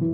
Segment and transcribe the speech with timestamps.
[0.00, 0.06] Die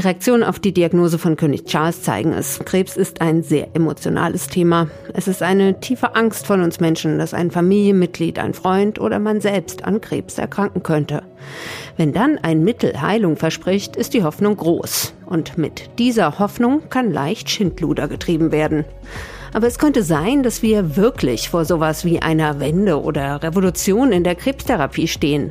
[0.00, 2.60] Reaktionen auf die Diagnose von König Charles zeigen es.
[2.64, 4.88] Krebs ist ein sehr emotionales Thema.
[5.12, 9.42] Es ist eine tiefe Angst von uns Menschen, dass ein Familienmitglied, ein Freund oder man
[9.42, 11.24] selbst an Krebs erkranken könnte.
[11.98, 15.12] Wenn dann ein Mittel Heilung verspricht, ist die Hoffnung groß.
[15.26, 18.86] Und mit dieser Hoffnung kann leicht Schindluder getrieben werden.
[19.56, 24.22] Aber es könnte sein, dass wir wirklich vor sowas wie einer Wende oder Revolution in
[24.22, 25.50] der Krebstherapie stehen.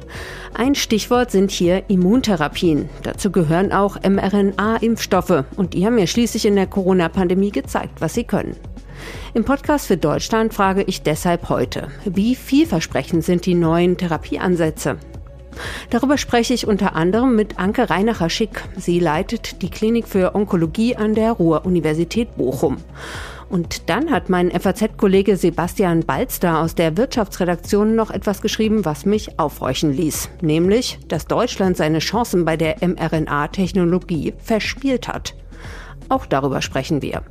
[0.54, 2.88] Ein Stichwort sind hier Immuntherapien.
[3.02, 5.46] Dazu gehören auch mRNA-Impfstoffe.
[5.56, 8.56] Und die haben ja schließlich in der Corona-Pandemie gezeigt, was sie können.
[9.34, 14.98] Im Podcast für Deutschland frage ich deshalb heute, wie vielversprechend sind die neuen Therapieansätze?
[15.90, 18.66] Darüber spreche ich unter anderem mit Anke Reinacher-Schick.
[18.78, 22.78] Sie leitet die Klinik für Onkologie an der Ruhr-Universität Bochum.
[23.50, 29.40] Und dann hat mein FAZ-Kollege Sebastian Balster aus der Wirtschaftsredaktion noch etwas geschrieben, was mich
[29.40, 30.30] aufhorchen ließ.
[30.42, 35.36] Nämlich, dass Deutschland seine Chancen bei der mRNA-Technologie verspielt hat.
[36.10, 37.24] Auch darüber sprechen wir.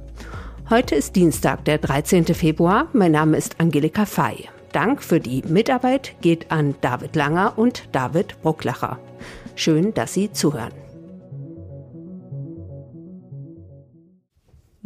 [0.70, 2.26] Heute ist Dienstag, der 13.
[2.26, 2.88] Februar.
[2.92, 4.48] Mein Name ist Angelika Fey.
[4.72, 8.98] Dank für die Mitarbeit geht an David Langer und David Brucklacher.
[9.54, 10.83] Schön, dass Sie zuhören.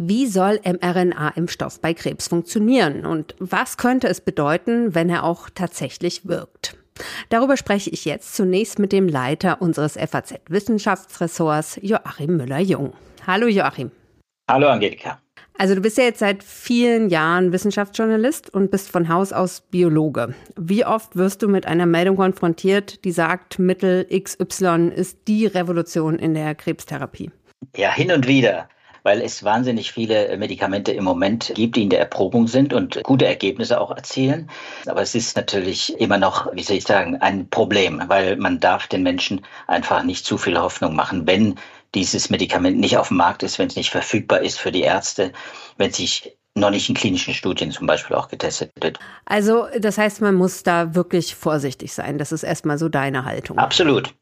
[0.00, 6.28] Wie soll mRNA-Impfstoff bei Krebs funktionieren und was könnte es bedeuten, wenn er auch tatsächlich
[6.28, 6.76] wirkt?
[7.30, 12.92] Darüber spreche ich jetzt zunächst mit dem Leiter unseres FAZ-Wissenschaftsressorts, Joachim Müller-Jung.
[13.26, 13.90] Hallo Joachim.
[14.48, 15.20] Hallo Angelika.
[15.58, 20.32] Also du bist ja jetzt seit vielen Jahren Wissenschaftsjournalist und bist von Haus aus Biologe.
[20.56, 26.20] Wie oft wirst du mit einer Meldung konfrontiert, die sagt, Mittel XY ist die Revolution
[26.20, 27.32] in der Krebstherapie?
[27.74, 28.68] Ja, hin und wieder
[29.08, 33.24] weil es wahnsinnig viele Medikamente im Moment gibt, die in der Erprobung sind und gute
[33.24, 34.50] Ergebnisse auch erzielen.
[34.84, 38.86] Aber es ist natürlich immer noch, wie soll ich sagen, ein Problem, weil man darf
[38.86, 41.54] den Menschen einfach nicht zu viel Hoffnung machen, wenn
[41.94, 45.32] dieses Medikament nicht auf dem Markt ist, wenn es nicht verfügbar ist für die Ärzte,
[45.78, 48.98] wenn sich noch nicht in klinischen Studien zum Beispiel auch getestet wird.
[49.24, 52.18] Also das heißt, man muss da wirklich vorsichtig sein.
[52.18, 53.56] Das ist erstmal so deine Haltung.
[53.56, 54.12] Absolut.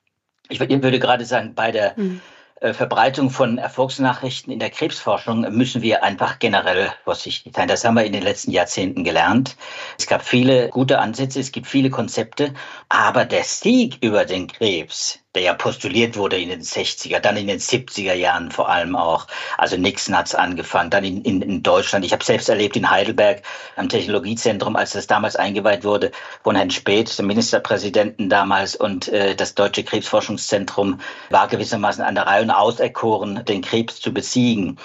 [0.48, 2.20] Ich würde gerade sagen, bei der mhm.
[2.60, 7.68] Äh, Verbreitung von Erfolgsnachrichten in der Krebsforschung müssen wir einfach generell vorsichtig sein.
[7.68, 9.56] Das haben wir in den letzten Jahrzehnten gelernt.
[9.98, 12.54] Es gab viele gute Ansätze, es gibt viele Konzepte,
[12.88, 17.46] aber der Sieg über den Krebs, der ja postuliert wurde in den 60er, dann in
[17.46, 19.26] den 70er Jahren vor allem auch.
[19.58, 22.06] Also Nixon hat es angefangen, dann in, in, in Deutschland.
[22.06, 23.42] Ich habe selbst erlebt in Heidelberg
[23.76, 26.10] am Technologiezentrum, als das damals eingeweiht wurde
[26.42, 28.76] von Herrn Speth, dem Ministerpräsidenten damals.
[28.76, 34.14] Und äh, das Deutsche Krebsforschungszentrum war gewissermaßen an der Reihe und auserkoren, den Krebs zu
[34.14, 34.78] besiegen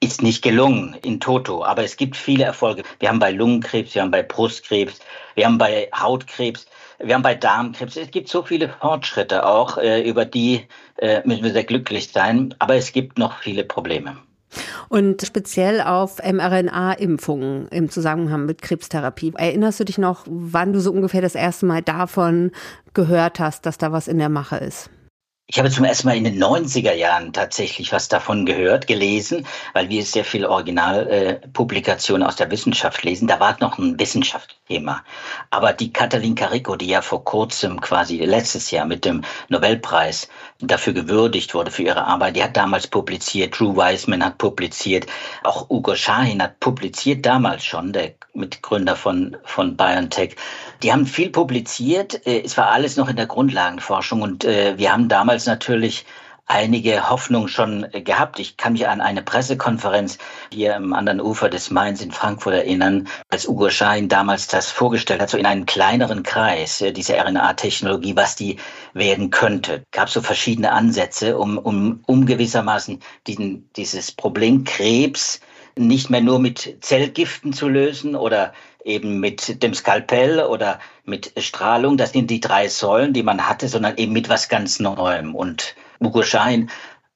[0.00, 2.82] ist nicht gelungen in Toto, aber es gibt viele Erfolge.
[2.98, 4.98] Wir haben bei Lungenkrebs, wir haben bei Brustkrebs,
[5.36, 6.66] wir haben bei Hautkrebs
[6.98, 10.66] wir haben bei Darmkrebs, es gibt so viele Fortschritte auch, äh, über die
[10.98, 14.16] äh, müssen wir sehr glücklich sein, aber es gibt noch viele Probleme.
[14.88, 19.32] Und speziell auf mRNA-Impfungen im Zusammenhang mit Krebstherapie.
[19.36, 22.52] Erinnerst du dich noch, wann du so ungefähr das erste Mal davon
[22.92, 24.90] gehört hast, dass da was in der Mache ist?
[25.48, 29.88] Ich habe zum ersten Mal in den 90er Jahren tatsächlich was davon gehört, gelesen, weil
[29.90, 33.28] wir sehr viel Originalpublikationen aus der Wissenschaft lesen.
[33.28, 33.96] Da war noch ein
[34.72, 35.04] Wissenschaftsthema.
[35.50, 40.28] Aber die Katalin Carico, die ja vor kurzem quasi letztes Jahr mit dem Nobelpreis
[40.60, 45.06] dafür gewürdigt wurde für ihre Arbeit, die hat damals publiziert, Drew Weissman hat publiziert,
[45.42, 50.36] auch Ugo Shahin hat publiziert damals schon, der Mitgründer von, von BioNTech.
[50.82, 52.26] Die haben viel publiziert.
[52.26, 56.06] Äh, es war alles noch in der Grundlagenforschung und äh, wir haben damals natürlich
[56.52, 58.38] einige Hoffnung schon gehabt.
[58.38, 60.18] Ich kann mich an eine Pressekonferenz
[60.52, 65.22] hier am anderen Ufer des Mains in Frankfurt erinnern, als Ugo Schein damals das vorgestellt
[65.22, 68.58] hat, so in einem kleineren Kreis, äh, diese RNA-Technologie, was die
[68.92, 69.82] werden könnte.
[69.92, 75.40] Gab so verschiedene Ansätze, um, um, um gewissermaßen diesen, dieses Problem Krebs
[75.74, 78.52] nicht mehr nur mit Zellgiften zu lösen oder
[78.84, 81.96] eben mit dem Skalpell oder mit Strahlung.
[81.96, 85.34] Das sind die drei Säulen, die man hatte, sondern eben mit was ganz Neuem.
[85.34, 86.70] Und Hugo Schein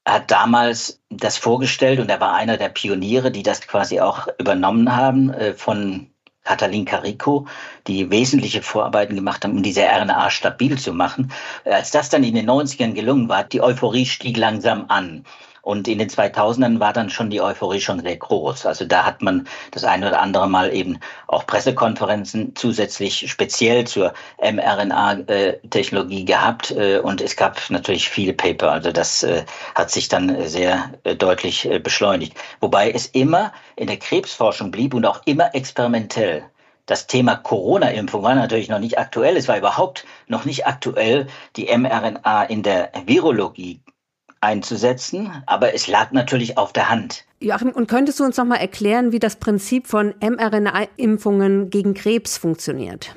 [0.06, 4.94] hat damals das vorgestellt und er war einer der Pioniere, die das quasi auch übernommen
[4.94, 6.10] haben äh, von
[6.44, 7.46] Katalin Carico,
[7.88, 11.32] die wesentliche Vorarbeiten gemacht haben, um diese RNA stabil zu machen.
[11.64, 15.24] Als das dann in den 90ern gelungen war, die Euphorie stieg langsam an.
[15.66, 18.66] Und in den 2000ern war dann schon die Euphorie schon sehr groß.
[18.66, 24.14] Also da hat man das eine oder andere Mal eben auch Pressekonferenzen zusätzlich speziell zur
[24.40, 26.70] mRNA-Technologie gehabt.
[26.70, 28.70] Äh, und es gab natürlich viele Paper.
[28.70, 32.36] Also das äh, hat sich dann sehr äh, deutlich beschleunigt.
[32.60, 36.44] Wobei es immer in der Krebsforschung blieb und auch immer experimentell.
[36.86, 39.36] Das Thema Corona-Impfung war natürlich noch nicht aktuell.
[39.36, 41.26] Es war überhaupt noch nicht aktuell,
[41.56, 43.80] die mRNA in der Virologie
[44.46, 47.24] einzusetzen, aber es lag natürlich auf der Hand.
[47.40, 52.38] Joachim, und könntest du uns noch mal erklären, wie das Prinzip von mRNA-Impfungen gegen Krebs
[52.38, 53.14] funktioniert?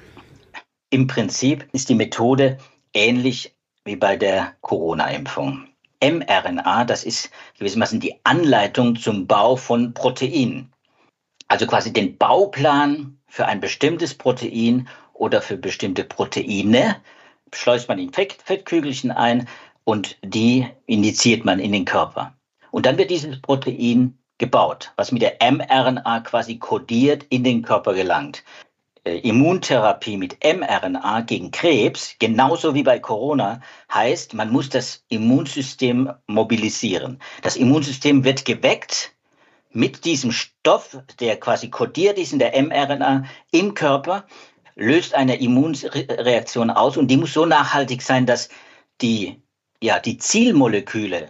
[0.89, 2.57] Im Prinzip ist die Methode
[2.93, 3.55] ähnlich
[3.85, 5.67] wie bei der Corona-Impfung.
[6.03, 7.29] mRNA, das ist
[7.59, 10.73] gewissermaßen die Anleitung zum Bau von Proteinen.
[11.47, 16.95] Also quasi den Bauplan für ein bestimmtes Protein oder für bestimmte Proteine
[17.55, 19.47] schleust man in Fettkügelchen ein,
[19.89, 22.35] und die injiziert man in den Körper.
[22.69, 27.95] Und dann wird dieses Protein gebaut, was mit der mRNA quasi kodiert in den Körper
[27.95, 28.43] gelangt.
[29.03, 36.13] Äh, Immuntherapie mit mRNA gegen Krebs, genauso wie bei Corona, heißt, man muss das Immunsystem
[36.27, 37.17] mobilisieren.
[37.41, 39.13] Das Immunsystem wird geweckt
[39.71, 44.27] mit diesem Stoff, der quasi kodiert ist in der mRNA im Körper,
[44.75, 48.49] löst eine Immunreaktion aus und die muss so nachhaltig sein, dass
[49.01, 49.41] die
[49.81, 51.29] ja, die Zielmoleküle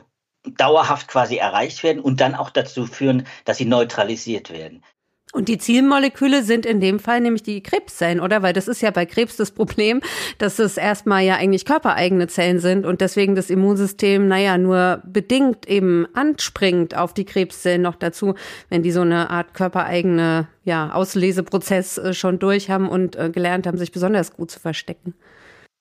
[0.58, 4.84] dauerhaft quasi erreicht werden und dann auch dazu führen, dass sie neutralisiert werden.
[5.32, 8.42] Und die Zielmoleküle sind in dem Fall nämlich die Krebszellen, oder?
[8.42, 10.02] Weil das ist ja bei Krebs das Problem,
[10.40, 15.68] dass es erstmal ja eigentlich körpereigene Zellen sind und deswegen das Immunsystem, naja, nur bedingt
[15.68, 18.34] eben anspringt auf die Krebszellen noch dazu,
[18.70, 23.68] wenn die so eine Art körpereigene, ja, Ausleseprozess äh, schon durch haben und äh, gelernt
[23.68, 25.14] haben, sich besonders gut zu verstecken.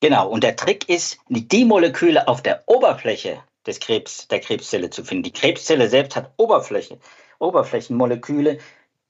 [0.01, 5.03] Genau, und der Trick ist, die Moleküle auf der Oberfläche des Krebs, der Krebszelle zu
[5.03, 5.25] finden.
[5.25, 6.99] Die Krebszelle selbst hat Oberfläche,
[7.41, 8.59] Oberflächenmoleküle,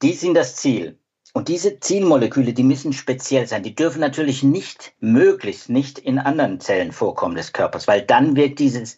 [0.01, 0.97] die sind das Ziel.
[1.33, 3.61] Und diese Zielmoleküle, die müssen speziell sein.
[3.61, 8.57] Die dürfen natürlich nicht, möglichst nicht in anderen Zellen vorkommen des Körpers, weil dann wirkt
[8.57, 8.97] dieses,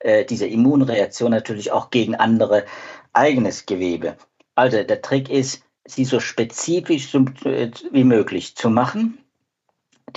[0.00, 2.64] äh, diese Immunreaktion natürlich auch gegen andere
[3.12, 4.16] eigenes Gewebe.
[4.56, 9.18] Also der Trick ist, sie so spezifisch äh, wie möglich zu machen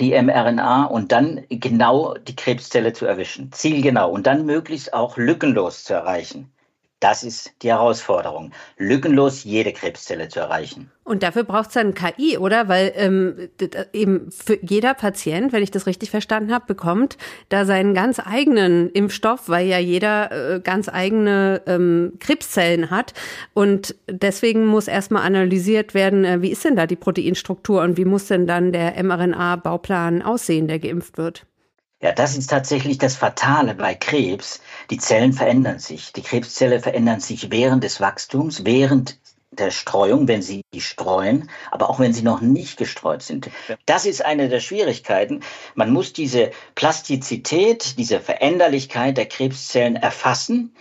[0.00, 3.52] die mRNA und dann genau die Krebszelle zu erwischen.
[3.52, 6.52] Zielgenau und dann möglichst auch lückenlos zu erreichen.
[7.02, 10.88] Das ist die Herausforderung, lückenlos jede Krebszelle zu erreichen.
[11.02, 12.68] Und dafür braucht es dann KI, oder?
[12.68, 13.48] Weil ähm,
[13.92, 17.18] eben für jeder Patient, wenn ich das richtig verstanden habe, bekommt
[17.48, 23.14] da seinen ganz eigenen Impfstoff, weil ja jeder äh, ganz eigene ähm, Krebszellen hat.
[23.52, 28.04] Und deswegen muss erstmal analysiert werden, äh, wie ist denn da die Proteinstruktur und wie
[28.04, 31.46] muss denn dann der mRNA-Bauplan aussehen, der geimpft wird?
[32.02, 34.60] Ja, das ist tatsächlich das Fatale bei Krebs.
[34.92, 36.12] Die Zellen verändern sich.
[36.12, 39.18] Die Krebszelle verändern sich während des Wachstums, während
[39.50, 43.48] der Streuung, wenn sie streuen, aber auch wenn sie noch nicht gestreut sind.
[43.86, 45.40] Das ist eine der Schwierigkeiten.
[45.74, 50.74] Man muss diese Plastizität, diese Veränderlichkeit der Krebszellen erfassen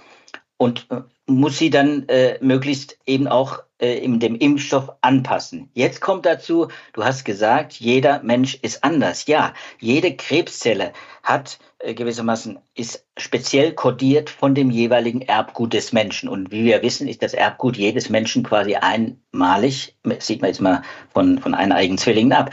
[0.58, 5.70] und äh, muss sie dann äh, möglichst eben auch äh, in dem Impfstoff anpassen.
[5.74, 9.28] Jetzt kommt dazu, du hast gesagt, jeder Mensch ist anders.
[9.28, 16.30] Ja, jede Krebszelle hat äh, gewissermaßen ist speziell kodiert von dem jeweiligen Erbgut des Menschen.
[16.30, 19.96] Und wie wir wissen, ist das Erbgut jedes Menschen quasi einmalig.
[20.20, 20.84] Sieht man jetzt mal
[21.14, 22.52] von, von eineigen Zwillingen ab.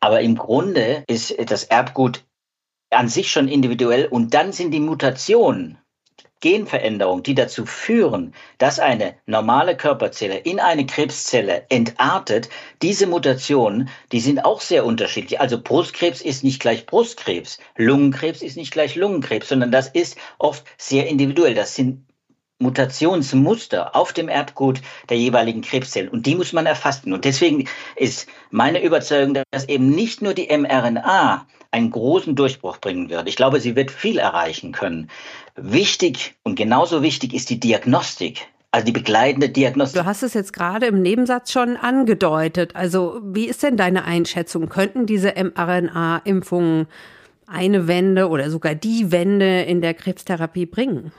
[0.00, 2.24] Aber im Grunde ist das Erbgut
[2.90, 5.78] an sich schon individuell und dann sind die Mutationen
[6.40, 12.48] Genveränderungen, die dazu führen, dass eine normale Körperzelle in eine Krebszelle entartet,
[12.82, 15.40] diese Mutationen, die sind auch sehr unterschiedlich.
[15.40, 20.64] Also Brustkrebs ist nicht gleich Brustkrebs, Lungenkrebs ist nicht gleich Lungenkrebs, sondern das ist oft
[20.76, 21.54] sehr individuell.
[21.54, 22.06] Das sind
[22.58, 26.08] Mutationsmuster auf dem Erbgut der jeweiligen Krebszellen.
[26.08, 27.12] Und die muss man erfassen.
[27.12, 33.10] Und deswegen ist meine Überzeugung, dass eben nicht nur die mRNA einen großen Durchbruch bringen
[33.10, 33.28] wird.
[33.28, 35.08] Ich glaube, sie wird viel erreichen können.
[35.56, 38.48] Wichtig und genauso wichtig ist die Diagnostik.
[38.72, 40.02] Also die begleitende Diagnostik.
[40.02, 42.76] Du hast es jetzt gerade im Nebensatz schon angedeutet.
[42.76, 44.68] Also wie ist denn deine Einschätzung?
[44.68, 46.86] Könnten diese mRNA-Impfungen
[47.46, 51.12] eine Wende oder sogar die Wende in der Krebstherapie bringen?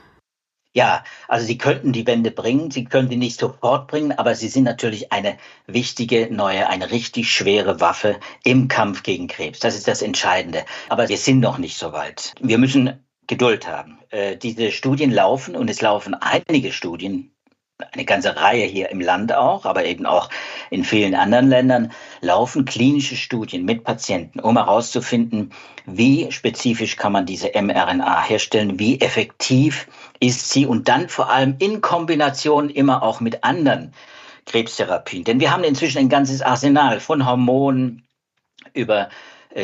[0.78, 4.48] Ja, also sie könnten die Wende bringen, sie können die nicht sofort bringen, aber sie
[4.48, 9.58] sind natürlich eine wichtige, neue, eine richtig schwere Waffe im Kampf gegen Krebs.
[9.58, 10.66] Das ist das Entscheidende.
[10.90, 12.36] Aber wir sind noch nicht so weit.
[12.40, 13.98] Wir müssen Geduld haben.
[14.12, 17.32] Äh, diese Studien laufen und es laufen einige Studien
[17.92, 20.30] eine ganze Reihe hier im Land auch, aber eben auch
[20.72, 21.92] in vielen anderen Ländern,
[22.22, 25.52] laufen klinische Studien mit Patienten, um herauszufinden,
[25.86, 29.88] wie spezifisch kann man diese mRNA herstellen, wie effektiv
[30.20, 33.94] ist sie und dann vor allem in Kombination immer auch mit anderen
[34.48, 35.24] Krebstherapien.
[35.24, 38.08] Denn wir haben inzwischen ein ganzes Arsenal von Hormonen
[38.74, 39.10] über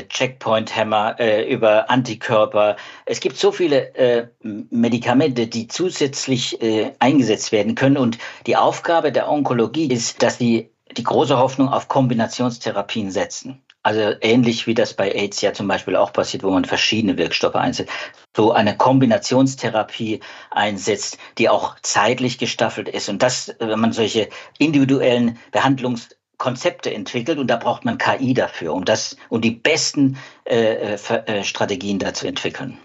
[0.01, 2.75] Checkpoint-Hämmer, äh, über Antikörper.
[3.05, 7.97] Es gibt so viele äh, Medikamente, die zusätzlich äh, eingesetzt werden können.
[7.97, 13.61] Und die Aufgabe der Onkologie ist, dass sie die große Hoffnung auf Kombinationstherapien setzen.
[13.85, 17.55] Also ähnlich wie das bei AIDS ja zum Beispiel auch passiert, wo man verschiedene Wirkstoffe
[17.55, 17.91] einsetzt.
[18.35, 20.21] So eine Kombinationstherapie
[20.51, 23.09] einsetzt, die auch zeitlich gestaffelt ist.
[23.09, 26.09] Und das, wenn man solche individuellen Behandlungs
[26.43, 31.43] Konzepte entwickelt und da braucht man KI dafür, um das, um die besten äh, äh,
[31.45, 32.77] Strategien da zu entwickeln.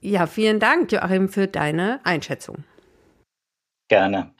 [0.00, 2.64] Ja, vielen Dank, Joachim, für deine Einschätzung.
[3.88, 4.32] Gerne.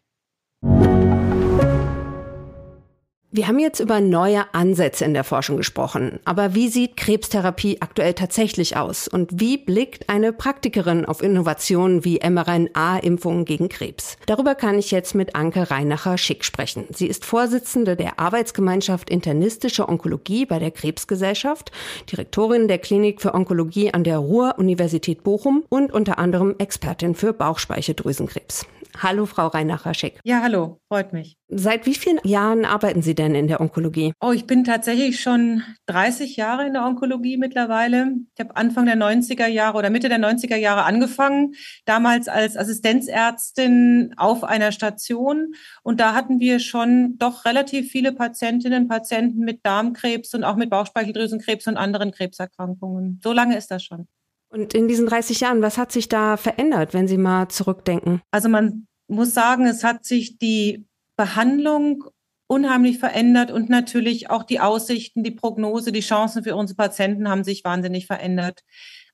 [3.37, 6.21] Wir haben jetzt über neue Ansätze in der Forschung gesprochen.
[6.25, 9.09] Aber wie sieht Krebstherapie aktuell tatsächlich aus?
[9.09, 14.17] Und wie blickt eine Praktikerin auf Innovationen wie mRNA-Impfungen gegen Krebs?
[14.25, 16.87] Darüber kann ich jetzt mit Anke Reinacher-Schick sprechen.
[16.95, 21.73] Sie ist Vorsitzende der Arbeitsgemeinschaft Internistische Onkologie bei der Krebsgesellschaft,
[22.11, 28.65] Direktorin der Klinik für Onkologie an der Ruhr-Universität Bochum und unter anderem Expertin für Bauchspeicheldrüsenkrebs.
[29.03, 30.21] Hallo, Frau Reinacher-Schick.
[30.25, 31.37] Ja, hallo, freut mich.
[31.49, 34.13] Seit wie vielen Jahren arbeiten Sie denn in der Onkologie?
[34.21, 38.15] Oh, ich bin tatsächlich schon 30 Jahre in der Onkologie mittlerweile.
[38.35, 44.15] Ich habe Anfang der 90er Jahre oder Mitte der 90er Jahre angefangen, damals als Assistenzärztin
[44.17, 45.55] auf einer Station.
[45.83, 50.57] Und da hatten wir schon doch relativ viele Patientinnen und Patienten mit Darmkrebs und auch
[50.57, 53.21] mit Bauchspeicheldrüsenkrebs und anderen Krebserkrankungen.
[53.23, 54.09] So lange ist das schon.
[54.57, 58.23] Und in diesen 30 Jahren, was hat sich da verändert, wenn Sie mal zurückdenken?
[58.31, 60.87] Also man muss sagen, es hat sich die
[61.17, 62.05] Behandlung
[62.47, 67.45] unheimlich verändert und natürlich auch die Aussichten, die Prognose, die Chancen für unsere Patienten haben
[67.45, 68.63] sich wahnsinnig verändert.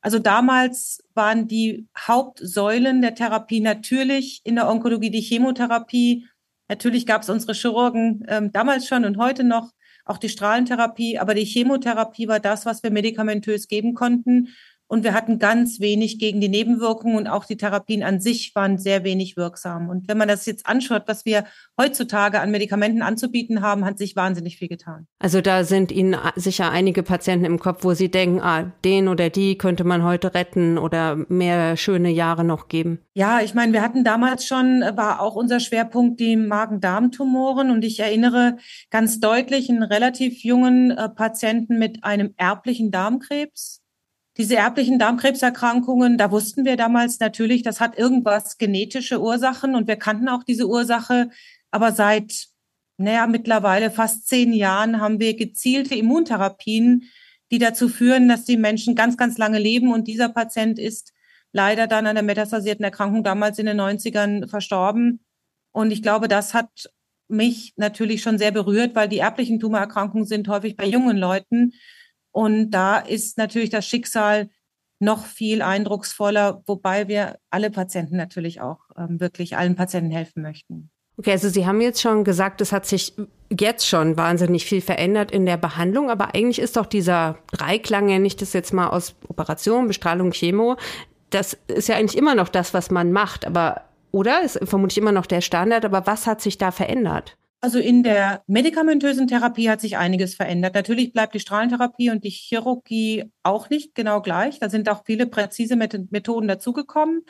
[0.01, 6.29] Also damals waren die Hauptsäulen der Therapie natürlich in der Onkologie die Chemotherapie.
[6.69, 9.73] Natürlich gab es unsere Chirurgen ähm, damals schon und heute noch
[10.05, 14.49] auch die Strahlentherapie, aber die Chemotherapie war das, was wir medikamentös geben konnten.
[14.93, 18.77] Und wir hatten ganz wenig gegen die Nebenwirkungen und auch die Therapien an sich waren
[18.77, 19.89] sehr wenig wirksam.
[19.89, 21.47] Und wenn man das jetzt anschaut, was wir
[21.81, 25.07] heutzutage an Medikamenten anzubieten haben, hat sich wahnsinnig viel getan.
[25.19, 29.31] Also da sind Ihnen sicher einige Patienten im Kopf, wo Sie denken, ah, den oder
[29.31, 32.99] die könnte man heute retten oder mehr schöne Jahre noch geben.
[33.15, 37.71] Ja, ich meine, wir hatten damals schon, war auch unser Schwerpunkt die Magen-Darm-Tumoren.
[37.71, 38.59] Und ich erinnere
[38.91, 43.82] ganz deutlich einen relativ jungen äh, Patienten mit einem erblichen Darmkrebs
[44.39, 49.97] diese erblichen Darmkrebserkrankungen, da wussten wir damals natürlich, das hat irgendwas genetische Ursachen und wir
[49.97, 51.29] kannten auch diese Ursache.
[51.71, 52.47] Aber seit,
[52.97, 57.05] naja, mittlerweile fast zehn Jahren haben wir gezielte Immuntherapien,
[57.51, 59.93] die dazu führen, dass die Menschen ganz, ganz lange leben.
[59.93, 61.13] Und dieser Patient ist
[61.53, 65.21] leider dann an der metastasierten Erkrankung damals in den 90ern verstorben.
[65.73, 66.91] Und ich glaube, das hat
[67.29, 71.73] mich natürlich schon sehr berührt, weil die erblichen Tumorerkrankungen sind häufig bei jungen Leuten.
[72.33, 74.49] Und da ist natürlich das Schicksal
[74.99, 80.91] noch viel eindrucksvoller, wobei wir alle Patienten natürlich auch ähm, wirklich allen Patienten helfen möchten.
[81.19, 83.13] Okay, also Sie haben jetzt schon gesagt, es hat sich
[83.51, 88.19] jetzt schon wahnsinnig viel verändert in der Behandlung, aber eigentlich ist doch dieser Dreiklang, ja
[88.19, 90.77] nicht das jetzt mal aus Operation, Bestrahlung, Chemo,
[91.31, 94.43] das ist ja eigentlich immer noch das, was man macht, aber oder?
[94.43, 97.37] Ist vermutlich immer noch der Standard, aber was hat sich da verändert?
[97.65, 100.75] Also in der medikamentösen Therapie hat sich einiges verändert.
[100.75, 104.59] Natürlich bleibt die Strahlentherapie und die Chirurgie auch nicht genau gleich.
[104.59, 107.23] Da sind auch viele präzise Methoden dazugekommen.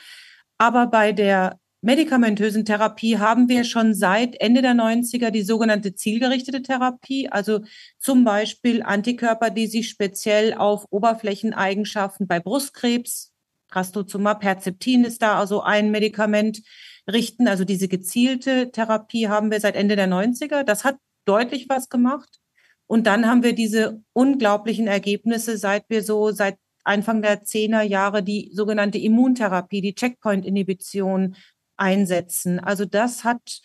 [0.57, 6.63] Aber bei der medikamentösen Therapie haben wir schon seit Ende der 90er die sogenannte zielgerichtete
[6.63, 7.61] Therapie, also
[7.99, 13.33] zum Beispiel Antikörper, die sich speziell auf Oberflächeneigenschaften bei Brustkrebs,
[13.69, 16.63] Trastuzumab, Herzeptin ist da also ein Medikament,
[17.11, 17.49] richten.
[17.49, 20.63] Also diese gezielte Therapie haben wir seit Ende der 90er.
[20.65, 22.41] Das hat deutlich was gemacht.
[22.87, 28.23] Und dann haben wir diese unglaublichen Ergebnisse, seit wir so seit Anfang der Zehner Jahre
[28.23, 31.37] die sogenannte Immuntherapie, die Checkpoint-Inhibition
[31.77, 32.61] einsetzen.
[32.61, 33.63] Also das hat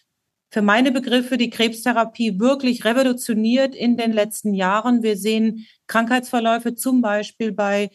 [0.50, 5.04] für meine Begriffe die Krebstherapie wirklich revolutioniert in den letzten Jahren.
[5.04, 7.90] Wir sehen Krankheitsverläufe zum Beispiel bei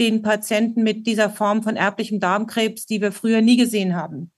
[0.00, 4.32] den Patienten mit dieser Form von erblichem Darmkrebs, die wir früher nie gesehen haben.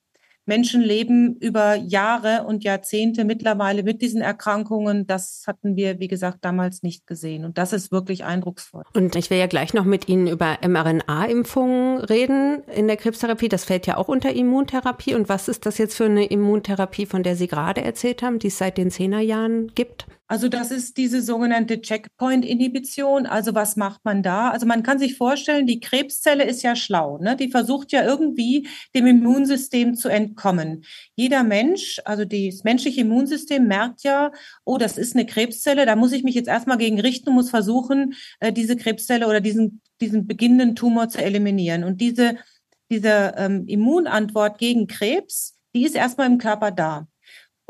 [0.48, 5.06] Menschen leben über Jahre und Jahrzehnte mittlerweile mit diesen Erkrankungen.
[5.06, 7.44] Das hatten wir, wie gesagt, damals nicht gesehen.
[7.44, 8.82] Und das ist wirklich eindrucksvoll.
[8.94, 13.48] Und ich will ja gleich noch mit Ihnen über mRNA-Impfungen reden in der Krebstherapie.
[13.48, 15.14] Das fällt ja auch unter Immuntherapie.
[15.14, 18.48] Und was ist das jetzt für eine Immuntherapie, von der Sie gerade erzählt haben, die
[18.48, 20.06] es seit den Zehnerjahren gibt?
[20.30, 23.24] Also das ist diese sogenannte Checkpoint-Inhibition.
[23.24, 24.50] Also was macht man da?
[24.50, 27.16] Also man kann sich vorstellen, die Krebszelle ist ja schlau.
[27.16, 27.34] Ne?
[27.34, 30.84] Die versucht ja irgendwie dem Immunsystem zu entkommen.
[31.14, 34.30] Jeder Mensch, also das menschliche Immunsystem merkt ja,
[34.66, 37.48] oh, das ist eine Krebszelle, da muss ich mich jetzt erstmal gegen richten und muss
[37.48, 41.84] versuchen, äh, diese Krebszelle oder diesen, diesen beginnenden Tumor zu eliminieren.
[41.84, 42.36] Und diese,
[42.90, 47.08] diese ähm, Immunantwort gegen Krebs, die ist erstmal im Körper da.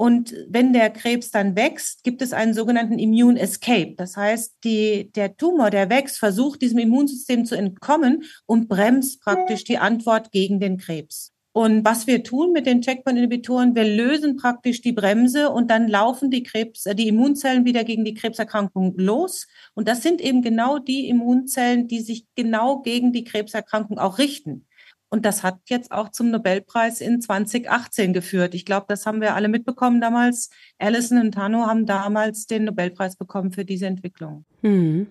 [0.00, 3.94] Und wenn der Krebs dann wächst, gibt es einen sogenannten Immune Escape.
[3.96, 9.64] Das heißt, die, der Tumor, der wächst, versucht diesem Immunsystem zu entkommen und bremst praktisch
[9.64, 11.32] die Antwort gegen den Krebs.
[11.50, 16.30] Und was wir tun mit den Checkpoint-Inhibitoren, wir lösen praktisch die Bremse und dann laufen
[16.30, 19.48] die Krebs, äh, die Immunzellen wieder gegen die Krebserkrankung los.
[19.74, 24.67] Und das sind eben genau die Immunzellen, die sich genau gegen die Krebserkrankung auch richten.
[25.10, 28.54] Und das hat jetzt auch zum Nobelpreis in 2018 geführt.
[28.54, 30.50] Ich glaube, das haben wir alle mitbekommen damals.
[30.78, 34.44] Allison und Tano haben damals den Nobelpreis bekommen für diese Entwicklung.
[34.62, 35.06] Hm.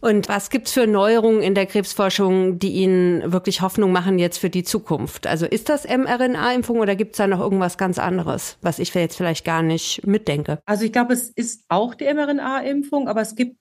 [0.00, 4.50] Und was gibt's für Neuerungen in der Krebsforschung, die Ihnen wirklich Hoffnung machen jetzt für
[4.50, 5.26] die Zukunft?
[5.26, 9.44] Also ist das mRNA-Impfung oder gibt's da noch irgendwas ganz anderes, was ich jetzt vielleicht
[9.44, 10.60] gar nicht mitdenke?
[10.66, 13.56] Also ich glaube, es ist auch die mRNA-Impfung, aber es gibt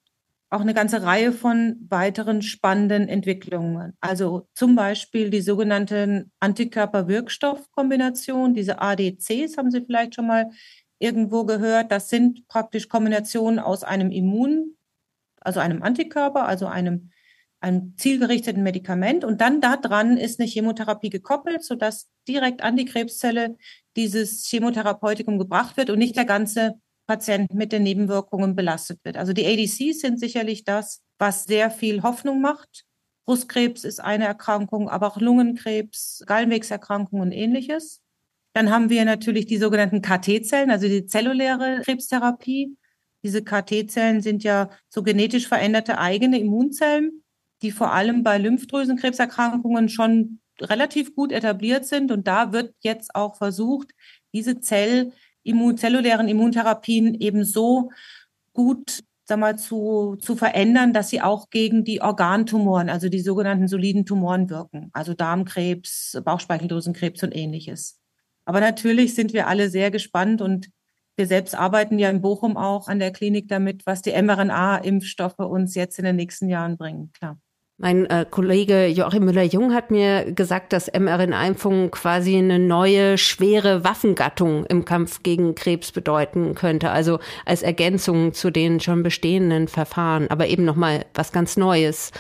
[0.50, 3.98] auch eine ganze Reihe von weiteren spannenden Entwicklungen.
[4.00, 10.50] Also zum Beispiel die sogenannten Antikörper-Wirkstoff-Kombination, diese ADCs haben Sie vielleicht schon mal
[11.00, 11.92] irgendwo gehört.
[11.92, 14.78] Das sind praktisch Kombinationen aus einem Immun,
[15.42, 17.12] also einem Antikörper, also einem,
[17.60, 19.26] einem zielgerichteten Medikament.
[19.26, 23.58] Und dann da dran ist eine Chemotherapie gekoppelt, sodass direkt an die Krebszelle
[23.98, 29.18] dieses Chemotherapeutikum gebracht wird und nicht der ganze Patient mit den Nebenwirkungen belastet wird.
[29.18, 32.84] Also die ADCs sind sicherlich das, was sehr viel Hoffnung macht.
[33.26, 38.02] Brustkrebs ist eine Erkrankung, aber auch Lungenkrebs, Gallenwegserkrankungen und ähnliches.
[38.54, 42.76] Dann haben wir natürlich die sogenannten KT-Zellen, also die zelluläre Krebstherapie.
[43.24, 47.24] Diese KT-Zellen sind ja so genetisch veränderte eigene Immunzellen,
[47.62, 52.12] die vor allem bei Lymphdrüsenkrebserkrankungen schon relativ gut etabliert sind.
[52.12, 53.92] Und da wird jetzt auch versucht,
[54.34, 55.12] diese Zell
[55.48, 57.92] immun zellulären Immuntherapien eben so
[58.54, 63.68] gut sag mal, zu, zu verändern, dass sie auch gegen die Organtumoren, also die sogenannten
[63.68, 68.00] soliden Tumoren wirken, also Darmkrebs, Bauchspeicheldrüsenkrebs und ähnliches.
[68.46, 70.70] Aber natürlich sind wir alle sehr gespannt und
[71.18, 75.76] wir selbst arbeiten ja in Bochum auch an der Klinik damit, was die mRNA-Impfstoffe uns
[75.76, 77.38] jetzt in den nächsten Jahren bringen, klar.
[77.80, 84.66] Mein äh, Kollege Joachim Müller-Jung hat mir gesagt, dass mRNA-Impfung quasi eine neue, schwere Waffengattung
[84.66, 86.90] im Kampf gegen Krebs bedeuten könnte.
[86.90, 92.12] Also als Ergänzung zu den schon bestehenden Verfahren, aber eben nochmal was ganz Neues.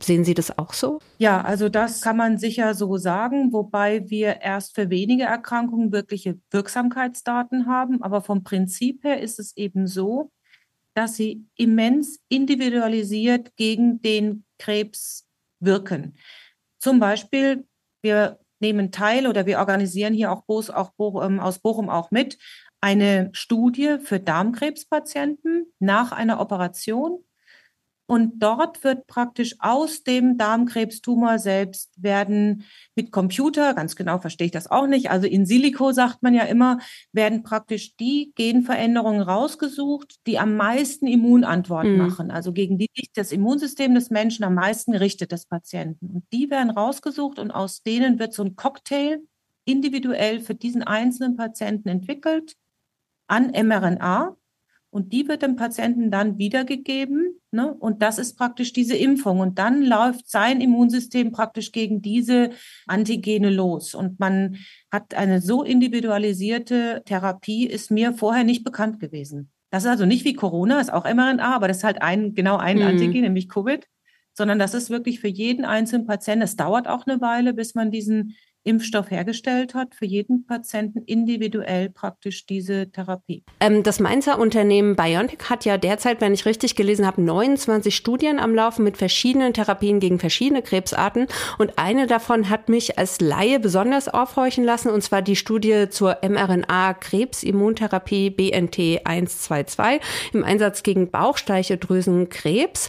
[0.00, 1.00] Sehen Sie das auch so?
[1.18, 6.38] Ja, also das kann man sicher so sagen, wobei wir erst für wenige Erkrankungen wirkliche
[6.50, 8.02] Wirksamkeitsdaten haben.
[8.02, 10.30] Aber vom Prinzip her ist es eben so,
[10.94, 15.26] dass sie immens individualisiert gegen den Krebs
[15.60, 16.16] wirken.
[16.78, 17.66] Zum Beispiel,
[18.02, 22.38] wir nehmen teil oder wir organisieren hier auch, Bos, auch ähm, aus Bochum auch mit
[22.80, 27.24] eine Studie für Darmkrebspatienten nach einer Operation
[28.06, 32.64] und dort wird praktisch aus dem Darmkrebstumor selbst werden
[32.94, 36.42] mit Computer, ganz genau verstehe ich das auch nicht, also in Silico sagt man ja
[36.42, 36.78] immer,
[37.12, 41.96] werden praktisch die Genveränderungen rausgesucht, die am meisten Immunantwort mhm.
[41.96, 46.10] machen, also gegen die sich das Immunsystem des Menschen am meisten richtet, des Patienten.
[46.10, 49.20] Und die werden rausgesucht und aus denen wird so ein Cocktail
[49.64, 52.54] individuell für diesen einzelnen Patienten entwickelt
[53.28, 54.36] an mRNA
[54.94, 57.40] und die wird dem Patienten dann wiedergegeben.
[57.50, 57.74] Ne?
[57.74, 59.40] Und das ist praktisch diese Impfung.
[59.40, 62.50] Und dann läuft sein Immunsystem praktisch gegen diese
[62.86, 63.96] Antigene los.
[63.96, 64.58] Und man
[64.92, 69.50] hat eine so individualisierte Therapie, ist mir vorher nicht bekannt gewesen.
[69.70, 72.58] Das ist also nicht wie Corona, ist auch mRNA, aber das ist halt ein, genau
[72.58, 72.84] ein mhm.
[72.84, 73.84] Antigen, nämlich Covid,
[74.32, 76.44] sondern das ist wirklich für jeden einzelnen Patienten.
[76.44, 81.90] Es dauert auch eine Weile, bis man diesen Impfstoff hergestellt hat, für jeden Patienten individuell
[81.90, 83.44] praktisch diese Therapie.
[83.60, 88.40] Ähm, das Mainzer Unternehmen BioNTech hat ja derzeit, wenn ich richtig gelesen habe, 29 Studien
[88.40, 91.26] am Laufen mit verschiedenen Therapien gegen verschiedene Krebsarten.
[91.58, 96.18] Und eine davon hat mich als Laie besonders aufhorchen lassen, und zwar die Studie zur
[96.22, 100.00] mRNA-Krebsimmuntherapie BNT 122
[100.32, 102.88] im Einsatz gegen Bauchspeicheldrüsenkrebs.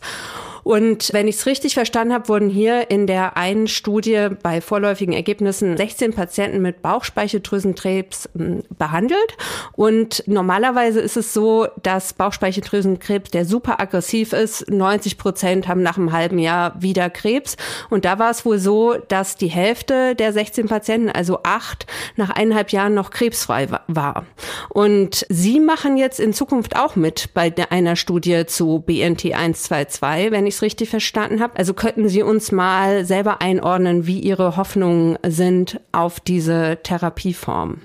[0.66, 5.14] Und wenn ich es richtig verstanden habe, wurden hier in der einen Studie bei vorläufigen
[5.14, 9.38] Ergebnissen 16 Patienten mit Bauchspeicheldrüsenkrebs hm, behandelt.
[9.74, 15.98] Und normalerweise ist es so, dass Bauchspeicheldrüsenkrebs, der super aggressiv ist, 90 Prozent haben nach
[15.98, 17.58] einem halben Jahr wieder Krebs.
[17.90, 22.30] Und da war es wohl so, dass die Hälfte der 16 Patienten, also acht, nach
[22.30, 24.26] eineinhalb Jahren noch krebsfrei war.
[24.70, 30.46] Und Sie machen jetzt in Zukunft auch mit bei einer Studie zu BNT 122, wenn
[30.46, 31.58] ich es richtig verstanden habe.
[31.58, 35.55] Also könnten Sie uns mal selber einordnen, wie Ihre Hoffnungen sind
[35.92, 37.82] auf diese Therapieform?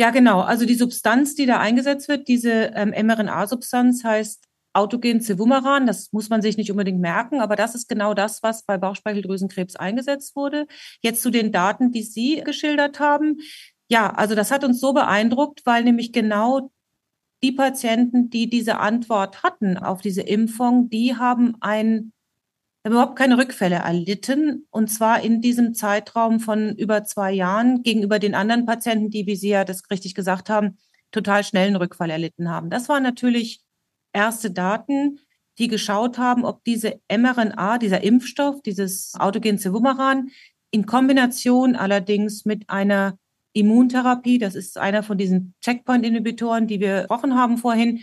[0.00, 0.40] Ja, genau.
[0.40, 5.86] Also die Substanz, die da eingesetzt wird, diese ähm, mRNA-Substanz heißt autogen Cevumeran.
[5.86, 9.76] Das muss man sich nicht unbedingt merken, aber das ist genau das, was bei Bauchspeicheldrüsenkrebs
[9.76, 10.66] eingesetzt wurde.
[11.02, 13.38] Jetzt zu den Daten, die Sie geschildert haben.
[13.90, 16.70] Ja, also das hat uns so beeindruckt, weil nämlich genau
[17.42, 22.12] die Patienten, die diese Antwort hatten auf diese Impfung, die haben ein
[22.88, 24.66] überhaupt keine Rückfälle erlitten.
[24.70, 29.36] Und zwar in diesem Zeitraum von über zwei Jahren gegenüber den anderen Patienten, die, wie
[29.36, 30.78] Sie ja das richtig gesagt haben,
[31.10, 32.70] total schnellen Rückfall erlitten haben.
[32.70, 33.62] Das waren natürlich
[34.12, 35.20] erste Daten,
[35.58, 40.30] die geschaut haben, ob diese mRNA, dieser Impfstoff, dieses Autogen Cevumeran,
[40.70, 43.18] in Kombination allerdings mit einer
[43.52, 48.00] Immuntherapie, das ist einer von diesen Checkpoint-Inhibitoren, die wir gesprochen haben vorhin,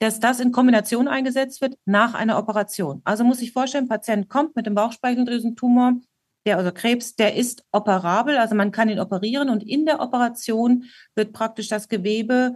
[0.00, 3.02] dass das in Kombination eingesetzt wird nach einer Operation.
[3.04, 6.00] Also muss ich vorstellen, Patient kommt mit dem Bauchspeicheldrüsentumor,
[6.46, 10.84] der also Krebs, der ist operabel, also man kann ihn operieren und in der Operation
[11.14, 12.54] wird praktisch das Gewebe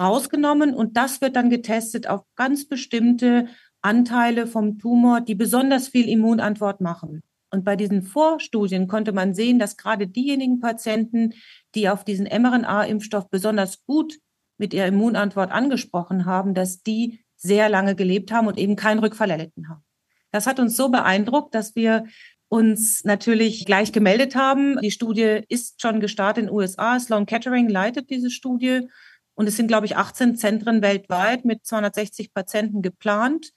[0.00, 3.48] rausgenommen und das wird dann getestet auf ganz bestimmte
[3.80, 7.22] Anteile vom Tumor, die besonders viel Immunantwort machen.
[7.50, 11.34] Und bei diesen Vorstudien konnte man sehen, dass gerade diejenigen Patienten,
[11.74, 14.18] die auf diesen mRNA-Impfstoff besonders gut
[14.58, 19.30] mit ihrer Immunantwort angesprochen haben, dass die sehr lange gelebt haben und eben keinen Rückfall
[19.30, 19.84] erlitten haben.
[20.30, 22.04] Das hat uns so beeindruckt, dass wir
[22.48, 24.78] uns natürlich gleich gemeldet haben.
[24.80, 26.98] Die Studie ist schon gestartet in den USA.
[26.98, 28.88] Sloan Kettering leitet diese Studie
[29.34, 33.50] und es sind, glaube ich, 18 Zentren weltweit mit 260 Patienten geplant.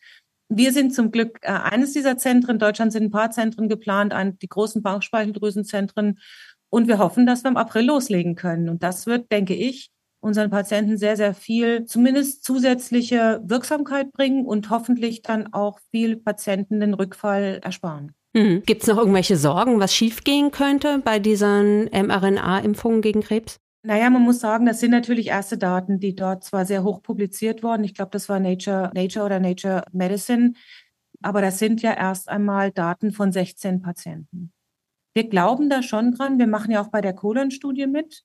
[0.50, 2.56] Wir sind zum Glück äh, eines dieser Zentren.
[2.56, 6.20] In Deutschland sind ein paar Zentren geplant, die großen Bauchspeicheldrüsenzentren.
[6.70, 8.70] Und wir hoffen, dass wir im April loslegen können.
[8.70, 14.70] Und das wird, denke ich, unseren Patienten sehr, sehr viel, zumindest zusätzliche Wirksamkeit bringen und
[14.70, 18.14] hoffentlich dann auch viel Patienten den Rückfall ersparen.
[18.34, 18.64] Mhm.
[18.66, 23.60] Gibt es noch irgendwelche Sorgen, was schiefgehen könnte bei diesen mRNA-Impfungen gegen Krebs?
[23.84, 27.64] Naja, man muss sagen, das sind natürlich erste Daten, die dort zwar sehr hoch publiziert
[27.64, 27.84] wurden.
[27.84, 30.54] Ich glaube, das war Nature, Nature oder Nature Medicine.
[31.22, 34.52] Aber das sind ja erst einmal Daten von 16 Patienten.
[35.14, 36.38] Wir glauben da schon dran.
[36.38, 38.24] Wir machen ja auch bei der Kolon-Studie mit.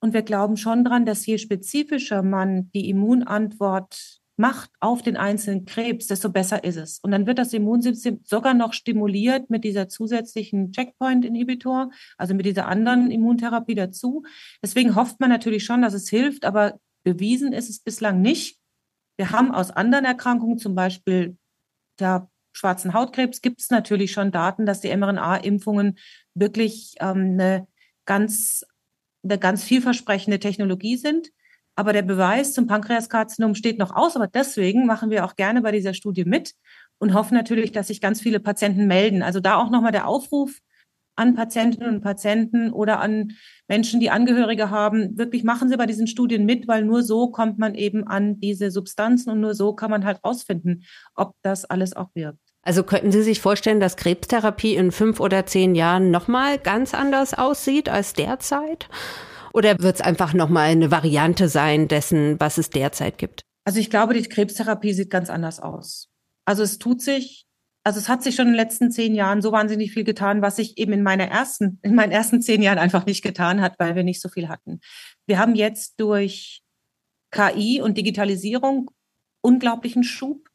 [0.00, 5.66] Und wir glauben schon dran, dass je spezifischer man die Immunantwort macht auf den einzelnen
[5.66, 6.98] Krebs, desto besser ist es.
[7.00, 12.66] Und dann wird das Immunsystem sogar noch stimuliert mit dieser zusätzlichen Checkpoint-Inhibitor, also mit dieser
[12.66, 14.24] anderen Immuntherapie dazu.
[14.62, 18.58] Deswegen hofft man natürlich schon, dass es hilft, aber bewiesen ist es bislang nicht.
[19.18, 21.36] Wir haben aus anderen Erkrankungen, zum Beispiel
[21.98, 25.98] der schwarzen Hautkrebs, gibt es natürlich schon Daten, dass die mRNA-Impfungen
[26.34, 27.66] wirklich ähm, eine
[28.06, 28.64] ganz
[29.22, 31.28] eine ganz vielversprechende Technologie sind.
[31.76, 34.16] Aber der Beweis zum Pankreaskarzinom steht noch aus.
[34.16, 36.52] Aber deswegen machen wir auch gerne bei dieser Studie mit
[36.98, 39.22] und hoffen natürlich, dass sich ganz viele Patienten melden.
[39.22, 40.58] Also da auch nochmal der Aufruf
[41.16, 43.32] an Patientinnen und Patienten oder an
[43.68, 45.18] Menschen, die Angehörige haben.
[45.18, 48.70] Wirklich machen Sie bei diesen Studien mit, weil nur so kommt man eben an diese
[48.70, 52.49] Substanzen und nur so kann man halt rausfinden, ob das alles auch wirkt.
[52.62, 57.34] Also könnten Sie sich vorstellen, dass Krebstherapie in fünf oder zehn Jahren nochmal ganz anders
[57.34, 58.88] aussieht als derzeit?
[59.52, 63.42] Oder wird es einfach nochmal eine Variante sein dessen, was es derzeit gibt?
[63.64, 66.08] Also ich glaube, die Krebstherapie sieht ganz anders aus.
[66.44, 67.46] Also es tut sich,
[67.82, 70.56] also es hat sich schon in den letzten zehn Jahren so wahnsinnig viel getan, was
[70.56, 73.96] sich eben in meiner ersten, in meinen ersten zehn Jahren einfach nicht getan hat, weil
[73.96, 74.80] wir nicht so viel hatten.
[75.26, 76.62] Wir haben jetzt durch
[77.30, 78.90] KI und Digitalisierung
[79.40, 80.49] unglaublichen Schub.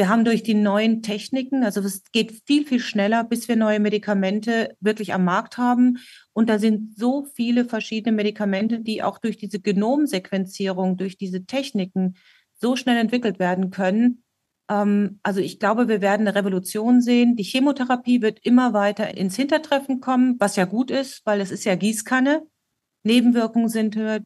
[0.00, 3.80] Wir haben durch die neuen Techniken, also es geht viel, viel schneller, bis wir neue
[3.80, 5.98] Medikamente wirklich am Markt haben.
[6.32, 12.14] Und da sind so viele verschiedene Medikamente, die auch durch diese Genomsequenzierung, durch diese Techniken
[12.54, 14.24] so schnell entwickelt werden können.
[14.70, 17.36] Ähm, also ich glaube, wir werden eine Revolution sehen.
[17.36, 21.64] Die Chemotherapie wird immer weiter ins Hintertreffen kommen, was ja gut ist, weil es ist
[21.64, 22.40] ja Gießkanne.
[23.02, 24.20] Nebenwirkungen sind höher,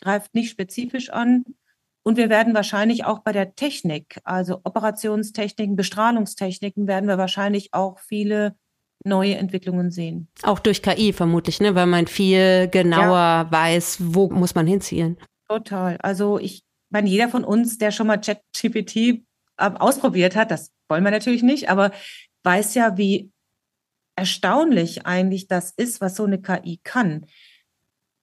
[0.00, 1.44] greift nicht spezifisch an.
[2.04, 7.98] Und wir werden wahrscheinlich auch bei der Technik, also Operationstechniken, Bestrahlungstechniken, werden wir wahrscheinlich auch
[7.98, 8.54] viele
[9.04, 10.28] neue Entwicklungen sehen.
[10.42, 11.74] Auch durch KI vermutlich, ne?
[11.74, 13.48] weil man viel genauer ja.
[13.50, 15.18] weiß, wo muss man hinziehen.
[15.48, 15.96] Total.
[15.98, 19.24] Also ich meine, jeder von uns, der schon mal ChatGPT
[19.56, 21.90] ausprobiert hat, das wollen wir natürlich nicht, aber
[22.42, 23.30] weiß ja, wie
[24.16, 27.26] erstaunlich eigentlich das ist, was so eine KI kann.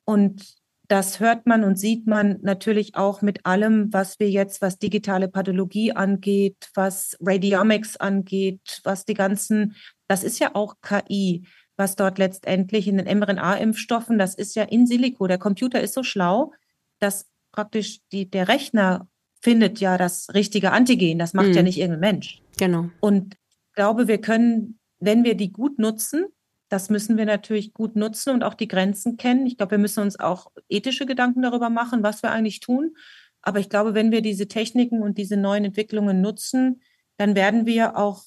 [0.06, 0.61] Und
[0.92, 5.30] das hört man und sieht man natürlich auch mit allem, was wir jetzt, was digitale
[5.30, 9.78] Pathologie angeht, was Radiomics angeht, was die ganzen,
[10.10, 14.86] das ist ja auch KI, was dort letztendlich in den mRNA-Impfstoffen, das ist ja in
[14.86, 15.28] Silico.
[15.28, 16.52] Der Computer ist so schlau,
[17.00, 19.08] dass praktisch die, der Rechner
[19.42, 21.20] findet ja das richtige Antigen.
[21.20, 21.54] Das macht mhm.
[21.54, 22.42] ja nicht irgendein Mensch.
[22.60, 22.90] Genau.
[23.00, 26.26] Und ich glaube, wir können, wenn wir die gut nutzen,
[26.72, 29.46] das müssen wir natürlich gut nutzen und auch die Grenzen kennen.
[29.46, 32.96] Ich glaube, wir müssen uns auch ethische Gedanken darüber machen, was wir eigentlich tun.
[33.42, 36.82] Aber ich glaube, wenn wir diese Techniken und diese neuen Entwicklungen nutzen,
[37.18, 38.24] dann werden wir auch,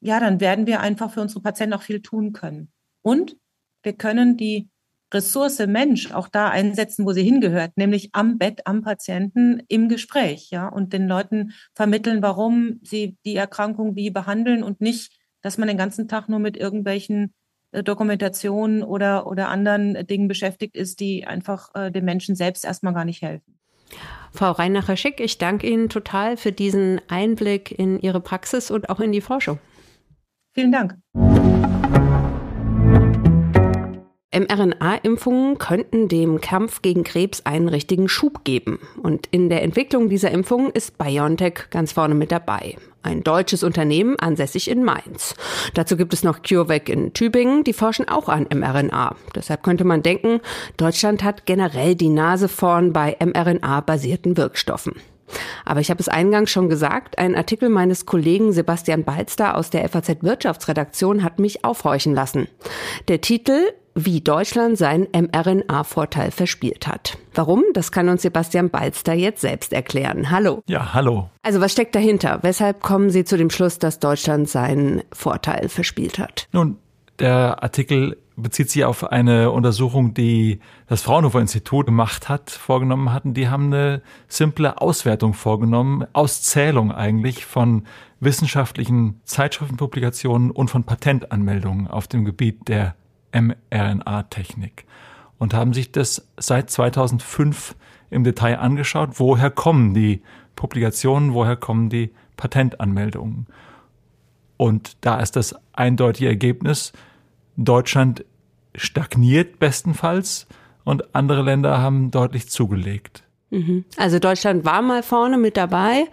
[0.00, 2.72] ja, dann werden wir einfach für unsere Patienten auch viel tun können.
[3.02, 3.36] Und
[3.84, 4.68] wir können die
[5.14, 10.50] Ressource Mensch auch da einsetzen, wo sie hingehört, nämlich am Bett, am Patienten im Gespräch,
[10.50, 15.68] ja, und den Leuten vermitteln, warum sie die Erkrankung wie behandeln und nicht, dass man
[15.68, 17.32] den ganzen Tag nur mit irgendwelchen
[17.72, 23.04] Dokumentationen oder, oder anderen Dingen beschäftigt ist, die einfach äh, den Menschen selbst erstmal gar
[23.04, 23.58] nicht helfen.
[24.32, 29.12] Frau Reinacher-Schick, ich danke Ihnen total für diesen Einblick in Ihre Praxis und auch in
[29.12, 29.58] die Forschung.
[30.54, 30.96] Vielen Dank
[34.34, 38.78] mRNA-Impfungen könnten dem Kampf gegen Krebs einen richtigen Schub geben.
[39.02, 42.76] Und in der Entwicklung dieser Impfungen ist BioNTech ganz vorne mit dabei.
[43.02, 45.34] Ein deutsches Unternehmen ansässig in Mainz.
[45.72, 49.16] Dazu gibt es noch CureVac in Tübingen, die forschen auch an mRNA.
[49.34, 50.40] Deshalb könnte man denken,
[50.76, 54.96] Deutschland hat generell die Nase vorn bei mRNA-basierten Wirkstoffen.
[55.64, 59.88] Aber ich habe es eingangs schon gesagt, ein Artikel meines Kollegen Sebastian Balster aus der
[59.88, 62.48] FAZ Wirtschaftsredaktion hat mich aufhorchen lassen.
[63.08, 63.72] Der Titel
[64.04, 67.18] wie Deutschland seinen mRNA-Vorteil verspielt hat.
[67.34, 67.64] Warum?
[67.74, 70.30] Das kann uns Sebastian Balster jetzt selbst erklären.
[70.30, 70.62] Hallo.
[70.68, 71.30] Ja, hallo.
[71.42, 72.38] Also was steckt dahinter?
[72.42, 76.48] Weshalb kommen Sie zu dem Schluss, dass Deutschland seinen Vorteil verspielt hat?
[76.52, 76.78] Nun,
[77.18, 83.34] der Artikel bezieht sich auf eine Untersuchung, die das Fraunhofer Institut gemacht hat, vorgenommen hatten.
[83.34, 87.84] Die haben eine simple Auswertung vorgenommen, Auszählung eigentlich von
[88.20, 92.94] wissenschaftlichen Zeitschriftenpublikationen und von Patentanmeldungen auf dem Gebiet der
[93.32, 94.84] mRNA-Technik
[95.38, 97.76] und haben sich das seit 2005
[98.10, 100.22] im Detail angeschaut, woher kommen die
[100.56, 103.46] Publikationen, woher kommen die Patentanmeldungen.
[104.56, 106.92] Und da ist das eindeutige Ergebnis,
[107.56, 108.24] Deutschland
[108.74, 110.46] stagniert bestenfalls
[110.84, 113.24] und andere Länder haben deutlich zugelegt.
[113.50, 113.84] Mhm.
[113.96, 116.04] Also Deutschland war mal vorne mit dabei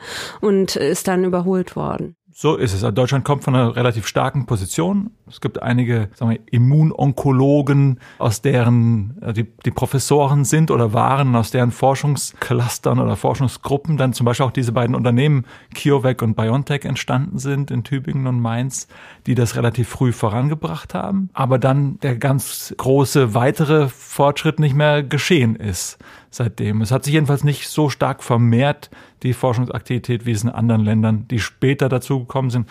[0.41, 2.15] und ist dann überholt worden.
[2.38, 2.84] So ist es.
[2.84, 5.12] Also Deutschland kommt von einer relativ starken Position.
[5.30, 11.34] Es gibt einige sagen wir, Immunonkologen, aus deren äh, die, die Professoren sind oder waren,
[11.38, 15.45] aus deren Forschungsclustern oder Forschungsgruppen dann zum Beispiel auch diese beiden Unternehmen
[15.82, 18.89] CureVac und BioNTech entstanden sind in Tübingen und Mainz,
[19.28, 21.30] die das relativ früh vorangebracht haben.
[21.32, 26.00] Aber dann der ganz große weitere Fortschritt nicht mehr geschehen ist
[26.36, 26.82] seitdem.
[26.82, 28.89] Es hat sich jedenfalls nicht so stark vermehrt,
[29.24, 32.69] die Forschungsaktivität, wie es in anderen Ländern, die später dazugekommen sind.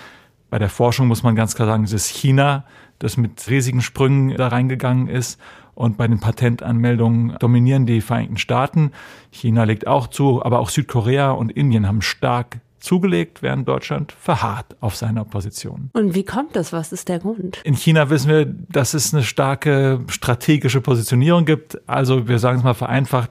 [0.51, 2.65] Bei der Forschung muss man ganz klar sagen, es ist China,
[2.99, 5.41] das mit riesigen Sprüngen da reingegangen ist.
[5.75, 8.93] Und bei den Patentanmeldungen dominieren die Vereinigten Staaten.
[9.33, 14.77] China legt auch zu, aber auch Südkorea und Indien haben stark zugelegt, während Deutschland verharrt
[14.81, 15.91] auf seiner Position.
[15.93, 16.73] Und wie kommt das?
[16.73, 17.61] Was ist der Grund?
[17.65, 21.81] In China wissen wir, dass es eine starke strategische Positionierung gibt.
[21.89, 23.31] Also wir sagen es mal vereinfacht,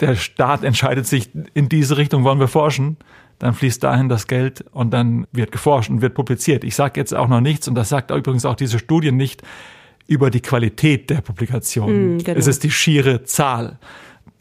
[0.00, 2.96] der Staat entscheidet sich, in diese Richtung wollen wir forschen
[3.42, 6.62] dann fließt dahin das Geld und dann wird geforscht und wird publiziert.
[6.62, 9.42] Ich sage jetzt auch noch nichts, und das sagt übrigens auch diese Studie nicht,
[10.06, 12.16] über die Qualität der Publikation.
[12.16, 12.38] Mm, genau.
[12.38, 13.80] Es ist die schiere Zahl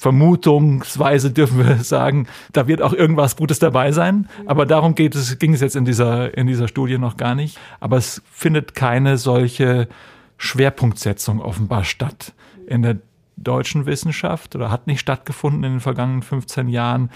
[0.02, 4.28] vermutungsweise dürfen wir sagen, da wird auch irgendwas Gutes dabei sein.
[4.48, 7.60] Aber darum geht es, ging es jetzt in dieser, in dieser Studie noch gar nicht.
[7.80, 9.88] Aber es findet keine solche
[10.38, 12.34] Schwerpunktsetzung offenbar statt
[12.66, 12.98] in der
[13.38, 17.12] deutschen Wissenschaft oder hat nicht stattgefunden in den vergangenen 15 Jahren,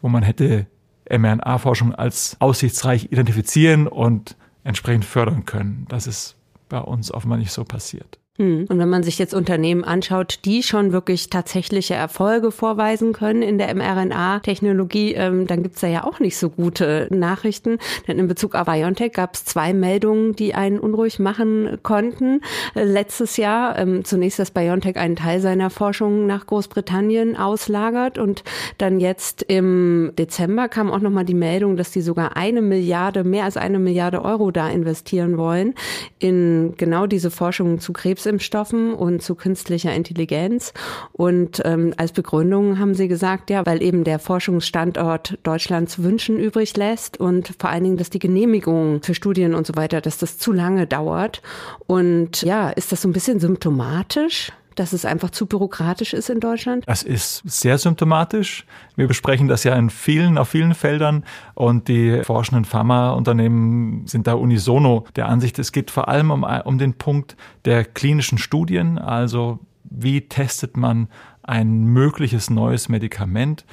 [0.00, 0.66] wo man hätte
[1.08, 5.86] mRNA-Forschung als aussichtsreich identifizieren und entsprechend fördern können.
[5.88, 6.34] Das ist
[6.68, 8.18] bei uns offenbar nicht so passiert.
[8.38, 8.64] Hm.
[8.70, 13.58] Und wenn man sich jetzt Unternehmen anschaut, die schon wirklich tatsächliche Erfolge vorweisen können in
[13.58, 17.76] der mRNA-Technologie, ähm, dann gibt's da ja auch nicht so gute Nachrichten.
[18.08, 22.40] Denn in Bezug auf BioNTech gab es zwei Meldungen, die einen unruhig machen konnten.
[22.74, 28.44] Äh, letztes Jahr ähm, zunächst, dass BioNTech einen Teil seiner Forschung nach Großbritannien auslagert und
[28.78, 33.44] dann jetzt im Dezember kam auch nochmal die Meldung, dass die sogar eine Milliarde, mehr
[33.44, 35.74] als eine Milliarde Euro da investieren wollen
[36.18, 40.72] in genau diese Forschung zu Krebs Krebsimpfstoffen und zu künstlicher Intelligenz.
[41.12, 46.76] Und ähm, als Begründung haben sie gesagt, ja, weil eben der Forschungsstandort Deutschlands Wünschen übrig
[46.76, 50.38] lässt und vor allen Dingen, dass die Genehmigung für Studien und so weiter, dass das
[50.38, 51.42] zu lange dauert.
[51.86, 54.52] Und ja, ist das so ein bisschen symptomatisch?
[54.74, 56.84] Dass es einfach zu bürokratisch ist in Deutschland?
[56.86, 58.64] Das ist sehr symptomatisch.
[58.96, 64.34] Wir besprechen das ja in vielen, auf vielen Feldern und die forschenden Pharmaunternehmen sind da
[64.34, 69.58] unisono der Ansicht, es geht vor allem um, um den Punkt der klinischen Studien, also
[69.84, 71.08] wie testet man
[71.42, 73.64] ein mögliches neues Medikament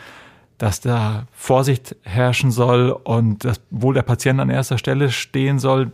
[0.60, 5.94] dass da Vorsicht herrschen soll und dass wohl der Patient an erster Stelle stehen soll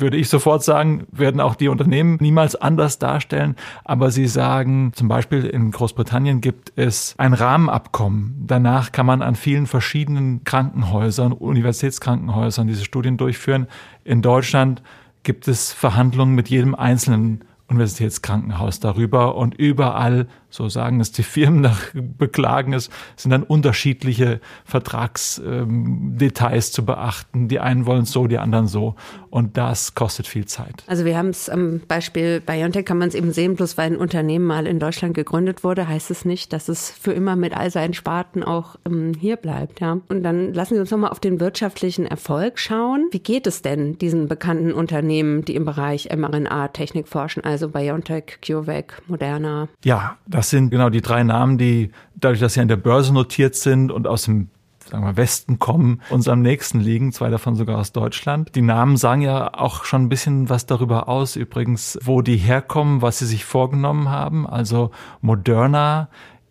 [0.00, 3.56] würde ich sofort sagen, werden auch die Unternehmen niemals anders darstellen.
[3.84, 8.44] Aber sie sagen, zum Beispiel in Großbritannien gibt es ein Rahmenabkommen.
[8.46, 13.66] Danach kann man an vielen verschiedenen Krankenhäusern, Universitätskrankenhäusern diese Studien durchführen.
[14.04, 14.82] In Deutschland
[15.22, 21.60] gibt es Verhandlungen mit jedem einzelnen Universitätskrankenhaus darüber und überall, so sagen es die Firmen,
[21.60, 27.48] nach beklagen es, sind dann unterschiedliche Vertragsdetails ähm, zu beachten.
[27.48, 28.96] Die einen wollen es so, die anderen so
[29.30, 30.82] und das kostet viel Zeit.
[30.88, 33.96] Also wir haben es am Beispiel BioNTech kann man es eben sehen, bloß weil ein
[33.96, 37.70] Unternehmen mal in Deutschland gegründet wurde, heißt es nicht, dass es für immer mit all
[37.70, 39.80] seinen Sparten auch ähm, hier bleibt.
[39.80, 40.00] Ja.
[40.08, 43.08] Und dann lassen Sie uns nochmal auf den wirtschaftlichen Erfolg schauen.
[43.12, 47.44] Wie geht es denn diesen bekannten Unternehmen, die im Bereich mRNA-Technik forschen?
[47.44, 49.68] Also also BioNTech, CureVac, Moderna.
[49.84, 53.54] Ja, das sind genau die drei Namen, die dadurch, dass sie an der Börse notiert
[53.54, 54.48] sind und aus dem
[54.88, 58.54] sagen wir, Westen kommen, uns am nächsten liegen, zwei davon sogar aus Deutschland.
[58.54, 63.02] Die Namen sagen ja auch schon ein bisschen was darüber aus, übrigens, wo die herkommen,
[63.02, 64.48] was sie sich vorgenommen haben.
[64.48, 66.08] Also Moderna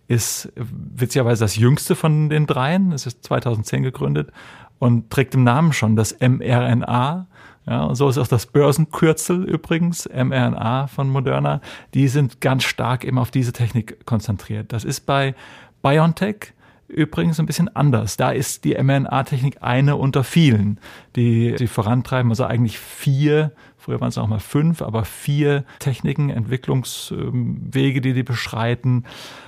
[0.07, 2.91] ist witzigerweise das jüngste von den dreien.
[2.91, 4.31] Es ist 2010 gegründet
[4.77, 7.27] und trägt im Namen schon das mRNA.
[7.69, 11.61] Ja, und so ist auch das Börsenkürzel übrigens, mRNA von Moderna.
[11.93, 14.73] Die sind ganz stark eben auf diese Technik konzentriert.
[14.73, 15.35] Das ist bei
[15.83, 16.53] BioNTech
[16.87, 18.17] übrigens ein bisschen anders.
[18.17, 20.79] Da ist die mRNA-Technik eine unter vielen,
[21.15, 22.31] die sie vorantreiben.
[22.31, 28.23] Also eigentlich vier, früher waren es auch mal fünf, aber vier Techniken, Entwicklungswege, die die
[28.23, 29.05] beschreiten.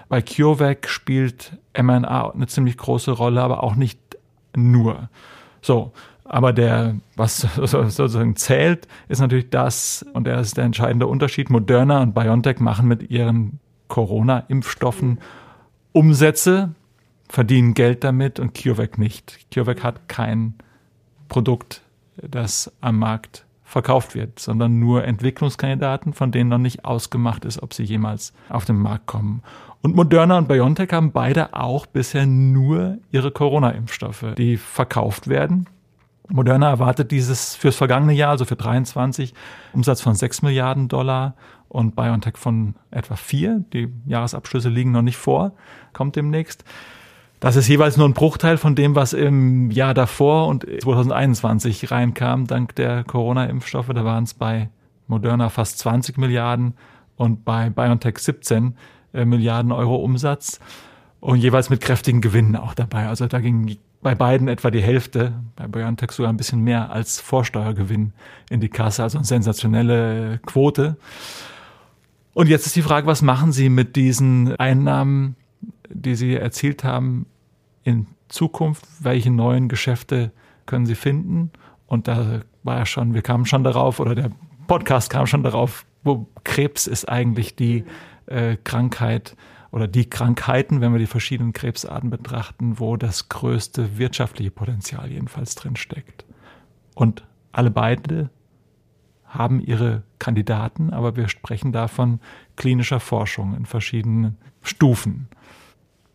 [0.09, 3.99] Bei CureVac spielt mRNA eine ziemlich große Rolle, aber auch nicht
[4.55, 5.09] nur.
[5.63, 5.93] So,
[6.31, 11.49] aber der, was sozusagen zählt, ist natürlich das, und der ist der entscheidende Unterschied.
[11.49, 15.19] Moderna und BioNTech machen mit ihren Corona-Impfstoffen
[15.91, 16.73] Umsätze,
[17.27, 19.39] verdienen Geld damit und CureVac nicht.
[19.53, 20.53] CureVac hat kein
[21.27, 21.81] Produkt,
[22.15, 27.73] das am Markt verkauft wird, sondern nur Entwicklungskandidaten, von denen noch nicht ausgemacht ist, ob
[27.73, 29.43] sie jemals auf den Markt kommen.
[29.81, 35.67] Und Moderna und BioNTech haben beide auch bisher nur ihre Corona-Impfstoffe, die verkauft werden.
[36.29, 39.33] Moderna erwartet dieses fürs vergangene Jahr, also für 23,
[39.73, 41.35] Umsatz von 6 Milliarden Dollar
[41.67, 43.65] und BioNTech von etwa 4.
[43.73, 45.53] Die Jahresabschlüsse liegen noch nicht vor,
[45.93, 46.63] kommt demnächst.
[47.39, 52.45] Das ist jeweils nur ein Bruchteil von dem, was im Jahr davor und 2021 reinkam,
[52.45, 53.89] dank der Corona-Impfstoffe.
[53.89, 54.69] Da waren es bei
[55.07, 56.75] Moderna fast 20 Milliarden
[57.15, 58.75] und bei BioNTech 17
[59.13, 60.59] äh, Milliarden Euro Umsatz
[61.19, 63.07] und jeweils mit kräftigen Gewinnen auch dabei.
[63.07, 67.19] Also da ging bei beiden etwa die Hälfte, bei BioNTech sogar ein bisschen mehr als
[67.19, 68.13] Vorsteuergewinn
[68.49, 70.97] in die Kasse, also eine sensationelle Quote.
[72.33, 75.35] Und jetzt ist die Frage, was machen Sie mit diesen Einnahmen,
[75.89, 77.25] die Sie erzielt haben
[77.83, 78.85] in Zukunft?
[78.99, 80.31] Welche neuen Geschäfte
[80.65, 81.51] können Sie finden?
[81.87, 84.31] Und da war ja schon, wir kamen schon darauf, oder der
[84.67, 87.83] Podcast kam schon darauf, wo Krebs ist eigentlich die
[88.27, 89.35] äh, Krankheit,
[89.71, 95.55] oder die Krankheiten, wenn wir die verschiedenen Krebsarten betrachten, wo das größte wirtschaftliche Potenzial jedenfalls
[95.55, 96.25] drin steckt.
[96.93, 98.29] Und alle beide
[99.25, 102.19] haben ihre Kandidaten, aber wir sprechen da von
[102.57, 105.29] klinischer Forschung in verschiedenen Stufen.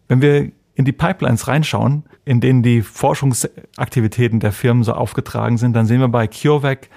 [0.06, 5.72] Wenn wir in die Pipelines reinschauen, in denen die Forschungsaktivitäten der Firmen so aufgetragen sind,
[5.72, 6.90] dann sehen wir bei CureVac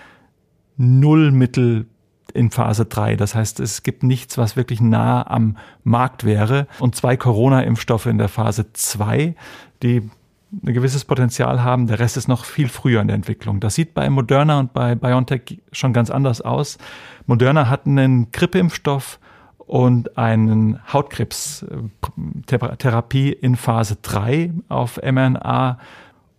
[0.75, 1.87] null Mittel
[2.31, 3.15] in Phase 3.
[3.15, 6.67] Das heißt, es gibt nichts, was wirklich nah am Markt wäre.
[6.79, 9.35] Und zwei Corona-Impfstoffe in der Phase 2,
[9.83, 10.09] die
[10.51, 11.85] ein gewisses Potenzial haben.
[11.87, 13.59] Der Rest ist noch viel früher in der Entwicklung.
[13.59, 16.79] Das sieht bei Moderna und bei BioNTech schon ganz anders aus.
[17.27, 19.19] Moderna hat einen Grippeimpfstoff
[19.57, 25.77] und einen Hautkrebstherapie in Phase 3 auf mRNA.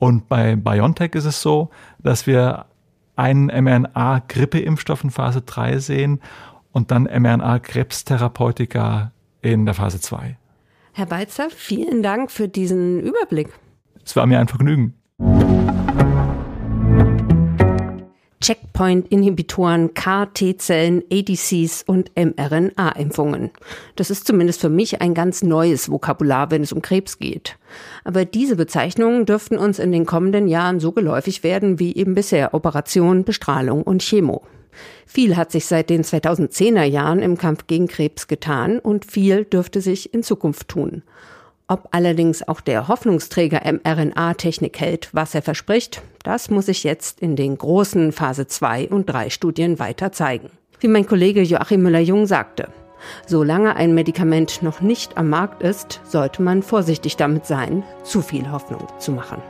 [0.00, 2.66] Und bei BioNTech ist es so, dass wir
[3.16, 6.20] einen mRNA-Grippeimpfstoff in Phase 3 sehen
[6.73, 10.37] und dann mRNA-Krebstherapeutika in der Phase 2.
[10.92, 13.51] Herr Beitzer, vielen Dank für diesen Überblick.
[14.05, 14.94] Es war mir ein Vergnügen.
[18.42, 23.50] Checkpoint-Inhibitoren, KT-Zellen, ADCs und mRNA-Impfungen.
[23.96, 27.59] Das ist zumindest für mich ein ganz neues Vokabular, wenn es um Krebs geht.
[28.03, 32.55] Aber diese Bezeichnungen dürften uns in den kommenden Jahren so geläufig werden wie eben bisher
[32.55, 34.42] Operation, Bestrahlung und Chemo.
[35.07, 39.81] Viel hat sich seit den 2010er Jahren im Kampf gegen Krebs getan und viel dürfte
[39.81, 41.02] sich in Zukunft tun.
[41.71, 47.37] Ob allerdings auch der Hoffnungsträger mRNA-Technik hält, was er verspricht, das muss sich jetzt in
[47.37, 50.50] den großen Phase 2 und 3 Studien weiter zeigen.
[50.81, 52.71] Wie mein Kollege Joachim Müller-Jung sagte,
[53.25, 58.50] solange ein Medikament noch nicht am Markt ist, sollte man vorsichtig damit sein, zu viel
[58.50, 59.40] Hoffnung zu machen.